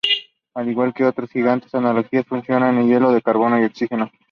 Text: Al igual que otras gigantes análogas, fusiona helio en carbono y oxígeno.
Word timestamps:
Al 0.55 0.67
igual 0.67 0.95
que 0.95 1.05
otras 1.05 1.29
gigantes 1.29 1.75
análogas, 1.75 2.09
fusiona 2.27 2.71
helio 2.71 3.11
en 3.13 3.19
carbono 3.21 3.61
y 3.61 3.65
oxígeno. 3.65 4.09